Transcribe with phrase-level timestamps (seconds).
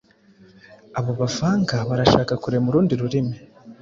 [0.97, 3.35] Abo bavanga barashaka kurema urundi rurimi